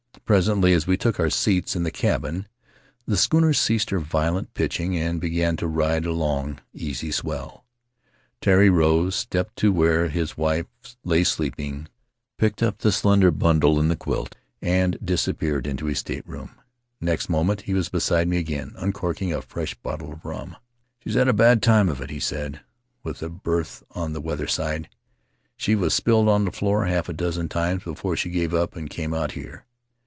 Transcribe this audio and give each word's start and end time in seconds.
Presently, 0.23 0.71
as 0.71 0.87
we 0.87 0.95
took 0.95 1.19
our 1.19 1.29
seats 1.29 1.75
in 1.75 1.83
the 1.83 1.91
cabin, 1.91 2.47
the 3.05 3.17
schooner 3.17 3.51
ceased 3.51 3.89
her 3.89 3.99
violent 3.99 4.53
pitching 4.53 4.95
and 4.95 5.19
began 5.19 5.57
to 5.57 5.67
ride 5.67 6.05
a 6.05 6.13
long, 6.13 6.59
easy 6.73 7.11
swell. 7.11 7.65
Tari 8.39 8.69
rose, 8.69 9.13
stepped 9.13 9.57
to 9.57 9.73
where 9.73 10.07
his 10.07 10.37
wife 10.37 10.65
lap 11.03 11.25
sleeping, 11.25 11.89
picked 12.37 12.63
up 12.63 12.77
the 12.77 12.93
slender 12.93 13.29
bundle 13.29 13.77
in 13.77 13.89
the 13.89 13.97
quilt, 13.97 14.37
and 14.61 14.97
disappeared 15.03 15.67
into 15.67 15.87
his 15.87 15.99
stateroom; 15.99 16.51
next 17.01 17.27
moment 17.27 17.63
he 17.63 17.73
was 17.73 17.89
beside 17.89 18.29
me 18.29 18.37
again, 18.37 18.71
uncorking 18.77 19.33
a 19.33 19.41
fresh 19.41 19.73
bottle 19.75 20.13
of 20.13 20.23
rum. 20.23 20.55
"She's 21.03 21.15
had 21.15 21.27
a 21.27 21.33
bad 21.33 21.61
time 21.61 21.89
of 21.89 21.99
it," 21.99 22.09
he 22.09 22.21
said, 22.21 22.61
"with 23.03 23.21
a 23.21 23.27
berth 23.27 23.83
on 23.95 24.13
the 24.13 24.21
weather 24.21 24.47
side; 24.47 24.87
she 25.57 25.75
was 25.75 25.93
spilled 25.93 26.29
on 26.29 26.45
the 26.45 26.53
floor 26.53 26.85
half 26.85 27.09
a 27.09 27.13
dozen 27.13 27.49
times 27.49 27.83
before 27.83 28.15
she 28.15 28.29
gave 28.29 28.53
up 28.53 28.77
and 28.77 28.89
came 28.89 29.13
out 29.13 29.33
here. 29.33 29.65